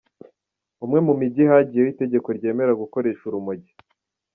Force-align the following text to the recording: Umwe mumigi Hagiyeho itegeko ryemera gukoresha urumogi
Umwe 0.83 0.99
mumigi 1.07 1.43
Hagiyeho 1.51 1.89
itegeko 1.93 2.27
ryemera 2.37 2.79
gukoresha 2.81 3.21
urumogi 3.29 3.71